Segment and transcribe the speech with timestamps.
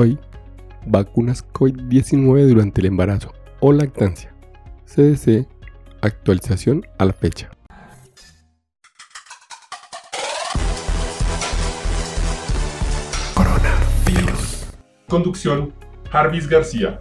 [0.00, 0.16] Hoy,
[0.86, 4.32] vacunas COVID-19 durante el embarazo o lactancia.
[4.84, 5.48] CDC,
[6.02, 7.50] actualización a la fecha.
[13.34, 14.66] Coronavirus.
[15.08, 15.72] Conducción,
[16.12, 17.00] Jarvis García.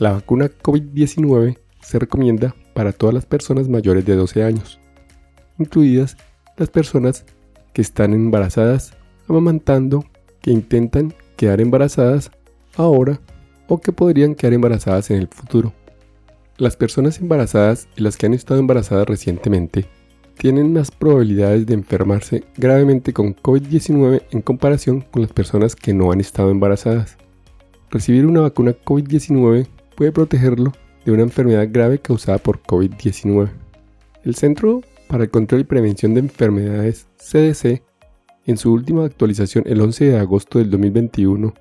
[0.00, 4.80] La vacuna COVID-19 se recomienda para todas las personas mayores de 12 años,
[5.56, 6.16] incluidas
[6.56, 7.26] las personas
[7.72, 8.96] que están embarazadas,
[9.28, 10.04] amamantando,
[10.40, 12.30] que intentan quedar embarazadas
[12.76, 13.20] ahora
[13.68, 15.72] o que podrían quedar embarazadas en el futuro.
[16.56, 19.86] Las personas embarazadas y las que han estado embarazadas recientemente
[20.38, 26.12] tienen más probabilidades de enfermarse gravemente con COVID-19 en comparación con las personas que no
[26.12, 27.16] han estado embarazadas.
[27.90, 30.72] Recibir una vacuna COVID-19 puede protegerlo
[31.04, 33.50] de una enfermedad grave causada por COVID-19.
[34.24, 37.82] El Centro para el Control y Prevención de Enfermedades, CDC,
[38.46, 41.54] en su última actualización el 11 de agosto del 2021,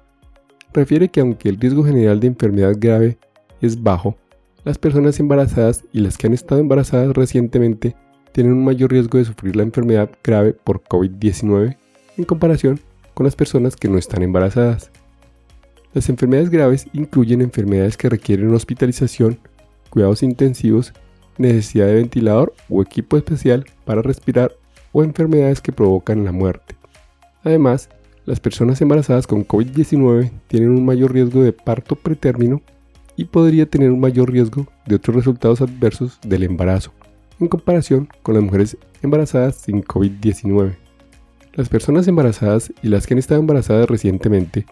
[0.74, 3.18] refiere que aunque el riesgo general de enfermedad grave
[3.62, 4.18] es bajo,
[4.66, 7.96] las personas embarazadas y las que han estado embarazadas recientemente
[8.32, 11.78] tienen un mayor riesgo de sufrir la enfermedad grave por COVID-19
[12.18, 12.80] en comparación
[13.14, 14.92] con las personas que no están embarazadas.
[15.94, 19.38] Las enfermedades graves incluyen enfermedades que requieren hospitalización,
[19.90, 20.94] cuidados intensivos,
[21.38, 24.54] necesidad de ventilador o equipo especial para respirar
[24.92, 26.76] o enfermedades que provocan la muerte.
[27.44, 27.90] Además,
[28.26, 32.62] las personas embarazadas con COVID-19 tienen un mayor riesgo de parto pretérmino
[33.18, 36.94] y podría tener un mayor riesgo de otros resultados adversos del embarazo,
[37.40, 40.76] en comparación con las mujeres embarazadas sin COVID-19.
[41.54, 44.66] Las personas embarazadas y las que han estado embarazadas recientemente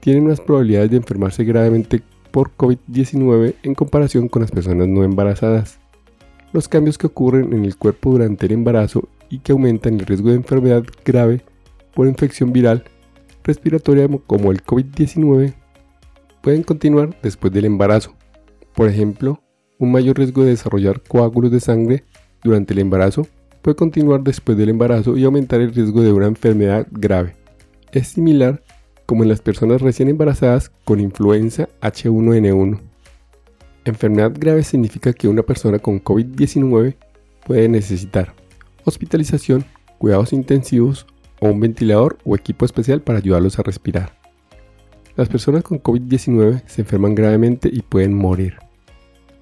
[0.00, 5.78] tienen más probabilidades de enfermarse gravemente por COVID-19 en comparación con las personas no embarazadas.
[6.52, 10.30] Los cambios que ocurren en el cuerpo durante el embarazo y que aumentan el riesgo
[10.30, 11.42] de enfermedad grave
[11.94, 12.84] por infección viral
[13.44, 15.54] respiratoria como el COVID-19
[16.42, 18.14] pueden continuar después del embarazo.
[18.74, 19.40] Por ejemplo,
[19.78, 22.04] un mayor riesgo de desarrollar coágulos de sangre
[22.42, 23.26] durante el embarazo
[23.62, 27.34] puede continuar después del embarazo y aumentar el riesgo de una enfermedad grave.
[27.92, 28.62] Es similar
[29.06, 32.80] como en las personas recién embarazadas con influenza H1N1.
[33.84, 36.96] Enfermedad grave significa que una persona con COVID-19
[37.46, 38.34] puede necesitar
[38.84, 39.64] hospitalización,
[39.98, 41.06] cuidados intensivos
[41.40, 44.12] o un ventilador o equipo especial para ayudarlos a respirar.
[45.16, 48.56] Las personas con COVID-19 se enferman gravemente y pueden morir.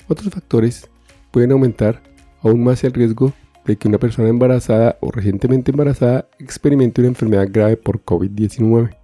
[0.08, 0.88] Otros factores
[1.30, 2.02] pueden aumentar
[2.42, 3.32] aún más el riesgo
[3.64, 8.94] de que una persona embarazada o recientemente embarazada experimente una enfermedad grave por COVID-19,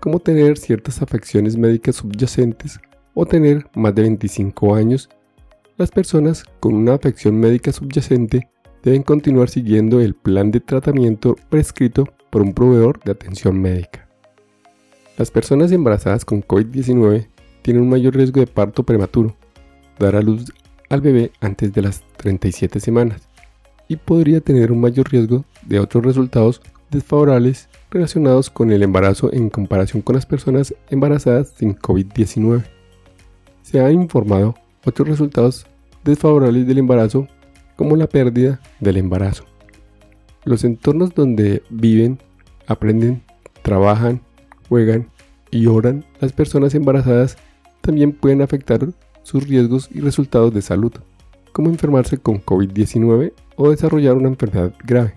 [0.00, 2.80] como tener ciertas afecciones médicas subyacentes
[3.14, 5.08] o tener más de 25 años.
[5.76, 8.48] Las personas con una afección médica subyacente
[8.82, 14.08] deben continuar siguiendo el plan de tratamiento prescrito por un proveedor de atención médica.
[15.16, 17.26] Las personas embarazadas con COVID-19
[17.62, 19.34] tienen un mayor riesgo de parto prematuro,
[19.98, 20.52] dar a luz
[20.88, 23.28] al bebé antes de las 37 semanas,
[23.88, 29.50] y podría tener un mayor riesgo de otros resultados desfavorables relacionados con el embarazo en
[29.50, 32.64] comparación con las personas embarazadas sin COVID-19.
[33.62, 35.66] Se han informado otros resultados
[36.04, 37.26] desfavorables del embarazo
[37.76, 39.44] como la pérdida del embarazo.
[40.48, 42.18] Los entornos donde viven,
[42.66, 43.22] aprenden,
[43.60, 44.22] trabajan,
[44.70, 45.10] juegan
[45.50, 47.36] y oran las personas embarazadas
[47.82, 48.80] también pueden afectar
[49.22, 50.90] sus riesgos y resultados de salud,
[51.52, 55.16] como enfermarse con COVID-19 o desarrollar una enfermedad grave.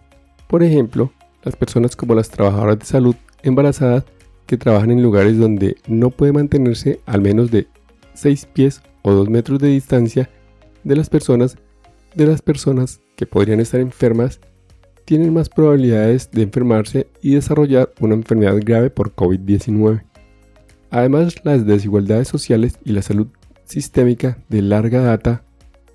[0.50, 4.04] Por ejemplo, las personas como las trabajadoras de salud embarazadas
[4.48, 7.68] que trabajan en lugares donde no puede mantenerse al menos de
[8.16, 10.30] 6 pies o 2 metros de distancia
[10.84, 11.58] de las personas
[12.16, 14.42] de las personas que podrían estar enfermas
[15.12, 20.04] tienen más probabilidades de enfermarse y desarrollar una enfermedad grave por COVID-19.
[20.90, 23.28] Además, las desigualdades sociales y la salud
[23.66, 25.44] sistémica de larga data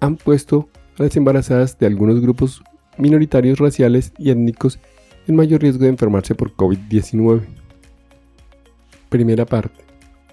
[0.01, 0.69] han puesto
[0.99, 2.63] a las embarazadas de algunos grupos
[2.99, 4.79] minoritarios raciales y étnicos
[5.27, 7.41] en mayor riesgo de enfermarse por COVID-19.
[9.09, 9.83] Primera parte.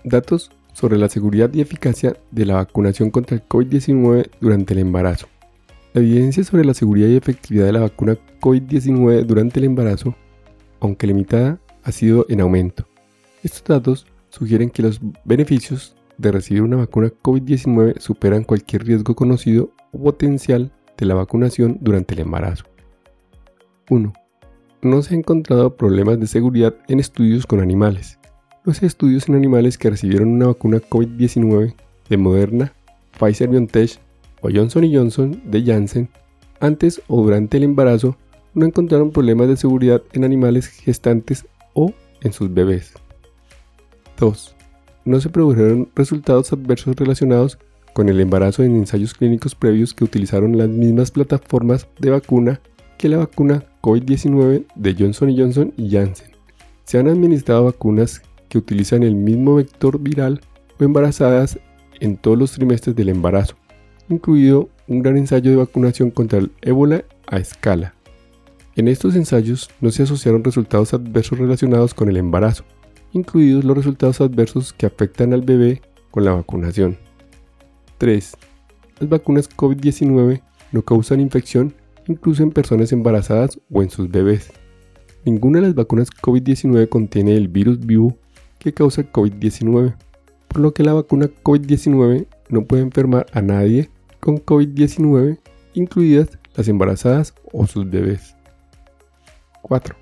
[0.04, 5.30] Datos sobre la seguridad y eficacia de la vacunación contra el COVID-19 durante el embarazo.
[5.94, 10.16] La evidencia sobre la seguridad y efectividad de la vacuna COVID-19 durante el embarazo,
[10.80, 12.88] aunque limitada, ha sido en aumento.
[13.44, 19.70] Estos datos sugieren que los beneficios de recibir una vacuna COVID-19 superan cualquier riesgo conocido
[19.92, 22.66] o potencial de la vacunación durante el embarazo.
[23.92, 24.14] 1.
[24.82, 28.18] No se han encontrado problemas de seguridad en estudios con animales.
[28.64, 31.76] Los estudios en animales que recibieron una vacuna COVID-19
[32.10, 32.74] de Moderna,
[33.20, 34.00] Pfizer BioNTech
[34.44, 36.10] o Johnson Johnson de Janssen
[36.60, 38.16] antes o durante el embarazo
[38.54, 41.92] no encontraron problemas de seguridad en animales gestantes o
[42.22, 42.94] en sus bebés.
[44.20, 44.56] 2.
[45.06, 47.58] no se produjeron resultados adversos relacionados
[47.94, 52.62] con el embarazo en ensayos clínicos previos que utilizaron las mismas plataformas de vacuna
[52.98, 56.32] que la vacuna COVID-19 de Johnson Johnson y Janssen.
[56.86, 60.42] Se han administrado vacunas que utilizan el mismo vector viral
[60.80, 61.60] o embarazadas
[62.00, 63.56] en todos los trimestres del embarazo,
[64.10, 67.94] incluido un gran ensayo de vacunación contra el ébola a escala.
[68.76, 72.64] En estos ensayos no se asociaron resultados adversos relacionados con el embarazo,
[73.12, 76.98] incluidos los resultados adversos que afectan al bebé con la vacunación.
[78.00, 78.36] 3.
[79.00, 80.42] Las vacunas COVID-19
[80.72, 81.74] no causan infección
[82.08, 84.52] incluso en personas embarazadas o en sus bebés.
[85.26, 88.18] Ninguna de las vacunas COVID-19 contiene el virus vivo
[88.60, 89.96] que causa COVID-19,
[90.48, 93.90] por lo que la vacuna COVID-19 no puede enfermar a nadie
[94.24, 95.38] con COVID-19,
[95.74, 98.36] incluidas las embarazadas o sus bebés.
[99.62, 99.96] 4.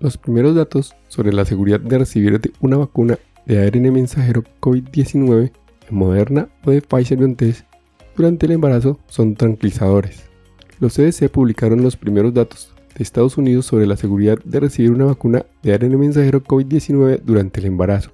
[0.00, 5.90] Los primeros datos sobre la seguridad de recibir una vacuna de ARN mensajero COVID-19 de
[5.90, 7.66] Moderna o de Pfizer BioNTech
[8.16, 10.24] durante el embarazo son tranquilizadores.
[10.80, 15.04] Los CDC publicaron los primeros datos de Estados Unidos sobre la seguridad de recibir una
[15.04, 18.12] vacuna de ARN mensajero COVID-19 durante el embarazo.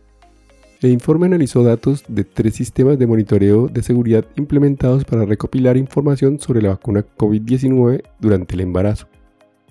[0.85, 6.39] El informe analizó datos de tres sistemas de monitoreo de seguridad implementados para recopilar información
[6.39, 9.09] sobre la vacuna COVID-19 durante el embarazo.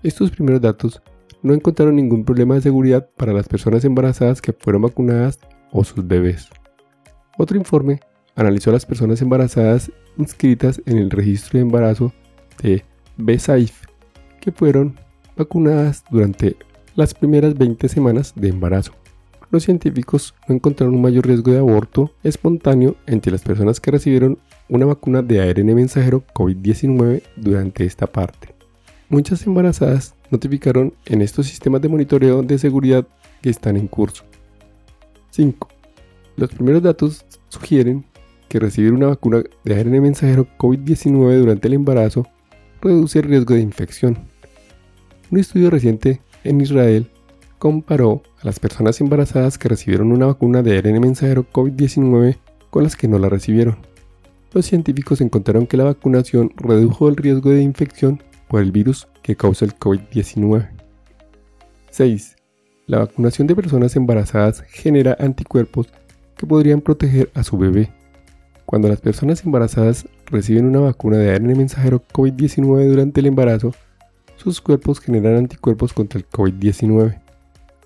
[0.02, 1.04] Estos primeros datos
[1.44, 5.38] no encontraron ningún problema de seguridad para las personas embarazadas que fueron vacunadas
[5.72, 6.50] o sus bebés.
[7.38, 8.00] Otro informe
[8.34, 12.12] analizó a las personas embarazadas inscritas en el registro de embarazo
[12.64, 12.84] de
[13.18, 13.84] BSAIF
[14.42, 14.96] que fueron
[15.38, 16.56] vacunadas durante
[16.96, 18.94] las primeras 20 semanas de embarazo.
[19.54, 24.40] Los científicos no encontraron un mayor riesgo de aborto espontáneo entre las personas que recibieron
[24.68, 28.56] una vacuna de ARN mensajero COVID-19 durante esta parte.
[29.10, 33.08] Muchas embarazadas notificaron en estos sistemas de monitoreo de seguridad
[33.44, 34.24] que están en curso.
[35.30, 35.68] 5.
[36.36, 38.06] Los primeros datos sugieren
[38.50, 42.26] que recibir una vacuna de ARN mensajero COVID-19 durante el embarazo
[42.82, 44.18] reduce el riesgo de infección.
[45.30, 47.08] Un estudio reciente en Israel
[47.64, 52.36] comparó a las personas embarazadas que recibieron una vacuna de ARN mensajero COVID-19
[52.70, 53.78] con las que no la recibieron.
[54.52, 59.38] Los científicos encontraron que la vacunación redujo el riesgo de infección por el virus que
[59.38, 60.72] causa el COVID-19.
[61.90, 62.36] 6.
[62.86, 65.88] La vacunación de personas embarazadas genera anticuerpos
[66.36, 67.94] que podrían proteger a su bebé.
[68.66, 73.74] Cuando las personas embarazadas reciben una vacuna de ARN mensajero COVID-19 durante el embarazo,
[74.36, 77.23] sus cuerpos generan anticuerpos contra el COVID-19,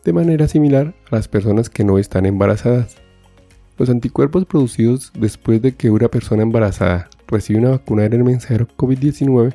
[0.07, 2.95] de manera similar a las personas que no están embarazadas.
[3.77, 8.69] Los anticuerpos producidos después de que una persona embarazada recibe una vacuna de ARN mensajero
[8.77, 9.53] COVID-19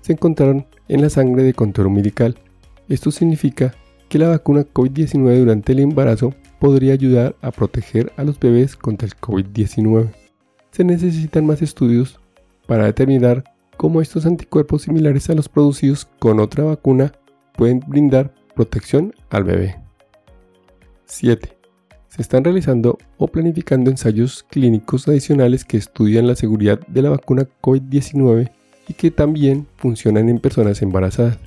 [0.00, 2.38] se encontraron en la sangre de control umbilical.
[2.88, 3.74] Esto significa
[4.08, 9.06] que la vacuna COVID-19 durante el embarazo podría ayudar a proteger a los bebés contra
[9.06, 10.08] el COVID-19.
[10.70, 12.18] Se necesitan más estudios
[12.66, 13.44] para determinar
[13.76, 17.12] cómo estos anticuerpos similares a los producidos con otra vacuna
[17.58, 19.76] pueden brindar protección al bebé.
[21.06, 21.56] 7.
[22.08, 27.48] Se están realizando o planificando ensayos clínicos adicionales que estudian la seguridad de la vacuna
[27.62, 28.50] COVID-19
[28.88, 31.38] y que también funcionan en personas embarazadas.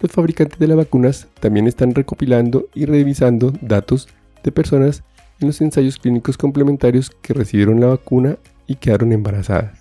[0.00, 4.08] Los fabricantes de las vacunas también están recopilando y revisando datos
[4.42, 5.04] de personas
[5.40, 9.80] en los ensayos clínicos complementarios que recibieron la vacuna y quedaron embarazadas.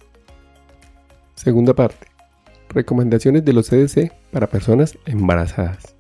[1.35, 2.07] Segunda parte.
[2.69, 5.95] Recomendaciones de los CDC para personas embarazadas.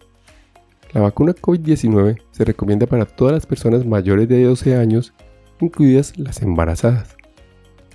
[0.93, 5.13] La vacuna COVID-19 se recomienda para todas las personas mayores de 12 años,
[5.61, 7.15] incluidas las embarazadas.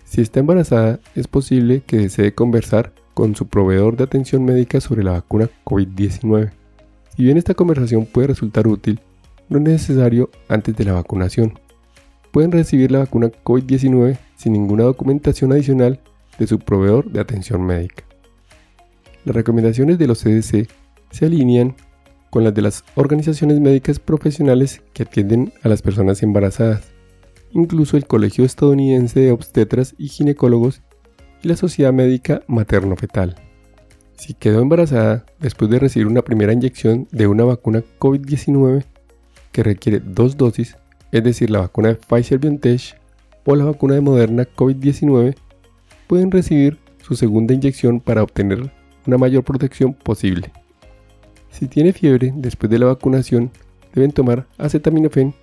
[0.05, 5.05] Si está embarazada, es posible que desee conversar con su proveedor de atención médica sobre
[5.05, 6.53] la vacuna COVID-19.
[7.15, 9.01] Si bien esta conversación puede resultar útil,
[9.49, 11.59] no es necesario antes de la vacunación.
[12.31, 16.01] Pueden recibir la vacuna COVID-19 sin ninguna documentación adicional
[16.39, 18.05] de su proveedor de atención médica.
[19.25, 20.69] Las recomendaciones de los CDC
[21.11, 21.75] se alinean
[22.31, 26.97] con las de las organizaciones médicas profesionales que atienden a las personas embarazadas
[27.57, 30.83] incluso el Colegio Estadounidense de Obstetras y Ginecólogos
[31.43, 33.37] y la Sociedad Médica Materno-Fetal.
[34.17, 38.85] Si quedó embarazada después de recibir una primera inyección de una vacuna COVID-19
[39.53, 40.77] que requiere dos dosis,
[41.13, 42.99] es decir, la vacuna de Pfizer-BioNTech
[43.45, 45.35] o la vacuna de Moderna COVID-19,
[46.07, 48.71] pueden recibir su segunda inyección para obtener
[49.07, 50.53] una mayor protección posible.
[51.51, 53.51] Si tiene fiebre después de la vacunación,
[53.95, 55.35] deben tomar acetaminofén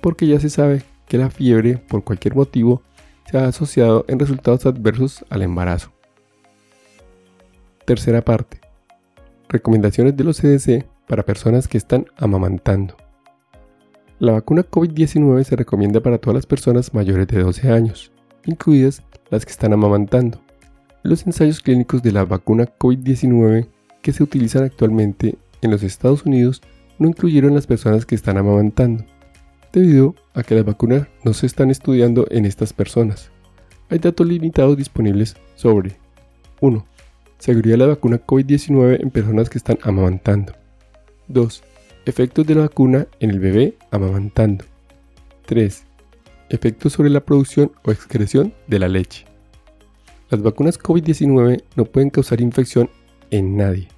[0.00, 2.82] porque ya se sabe que la fiebre, por cualquier motivo,
[3.30, 5.92] se ha asociado en resultados adversos al embarazo.
[7.86, 8.60] Tercera parte.
[9.48, 12.96] Recomendaciones de los CDC para personas que están amamantando.
[14.18, 18.12] La vacuna COVID-19 se recomienda para todas las personas mayores de 12 años,
[18.44, 20.40] incluidas las que están amamantando.
[21.02, 23.68] Los ensayos clínicos de la vacuna COVID-19
[24.04, 26.60] que se utilizan actualmente en los Estados Unidos
[26.98, 29.02] no incluyeron las personas que están amamantando,
[29.72, 33.30] debido a que las vacunas no se están estudiando en estas personas.
[33.88, 35.96] Hay datos limitados disponibles sobre
[36.60, 36.86] 1.
[37.38, 40.52] Seguridad de la vacuna COVID-19 en personas que están amamantando.
[41.28, 41.64] 2.
[42.04, 44.66] Efectos de la vacuna en el bebé amamantando.
[45.46, 45.82] 3.
[46.50, 49.24] Efectos sobre la producción o excreción de la leche.
[50.28, 52.90] Las vacunas COVID-19 no pueden causar infección
[53.30, 53.88] en nadie,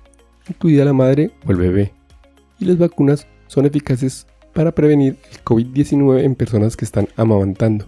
[0.48, 1.92] incluida la madre o el bebé,
[2.58, 7.86] y las vacunas son eficaces para prevenir el COVID-19 en personas que están amamantando.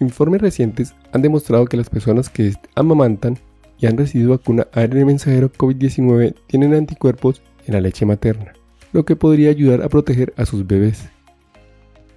[0.00, 3.38] Informes recientes han demostrado que las personas que amamantan
[3.78, 8.52] y han recibido vacuna ARN mensajero COVID-19 tienen anticuerpos en la leche materna
[8.96, 11.10] lo que podría ayudar a proteger a sus bebés.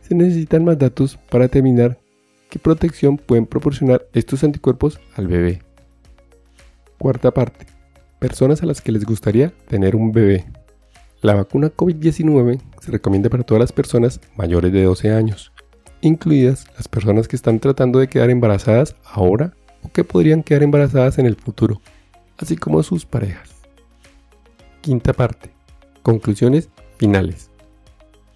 [0.02, 2.00] Se necesitan más datos para determinar
[2.50, 5.62] qué protección pueden proporcionar estos anticuerpos al bebé.
[6.98, 7.66] Cuarta parte.
[8.20, 10.46] Personas a las que les gustaría tener un bebé.
[11.22, 15.54] La vacuna COVID-19 se recomienda para todas las personas mayores de 12 años,
[16.02, 21.18] incluidas las personas que están tratando de quedar embarazadas ahora o que podrían quedar embarazadas
[21.18, 21.82] en el futuro,
[22.38, 23.52] así como sus parejas.
[24.82, 25.52] Quinta parte.
[26.04, 27.50] Conclusiones finales.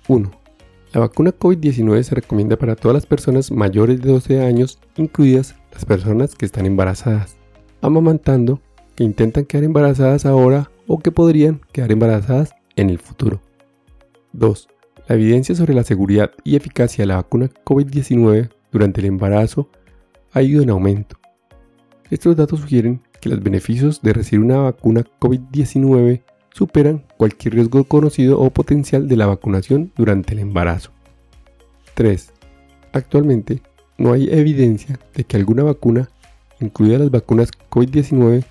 [0.07, 0.31] 1.
[0.93, 5.83] La vacuna COVID-19 se recomienda para todas las personas mayores de 12 años, incluidas las
[5.83, 7.35] personas que están embarazadas,
[7.81, 8.61] amamantando,
[8.95, 13.41] que intentan quedar embarazadas ahora o que podrían quedar embarazadas en el futuro.
[14.33, 14.67] 2.
[15.07, 19.69] La evidencia sobre la seguridad y eficacia de la vacuna COVID-19 durante el embarazo
[20.31, 21.17] ha ido en aumento.
[22.09, 26.23] Estos datos sugieren que los beneficios de recibir una vacuna COVID-19
[26.53, 30.91] superan cualquier riesgo conocido o potencial de la vacunación durante el embarazo.
[31.95, 32.31] 3.
[32.91, 33.61] Actualmente
[33.97, 36.09] no hay evidencia de que alguna vacuna,
[36.59, 38.43] incluida las vacunas COVID-19,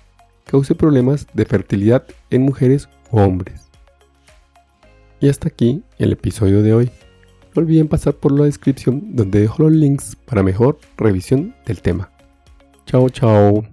[0.45, 3.69] cause problemas de fertilidad en mujeres o hombres.
[5.19, 6.91] Y hasta aquí el episodio de hoy.
[7.55, 12.11] No olviden pasar por la descripción donde dejo los links para mejor revisión del tema.
[12.85, 13.72] Chao, chao.